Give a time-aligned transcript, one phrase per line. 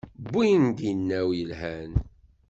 [0.31, 1.91] Win d inaw yelhan.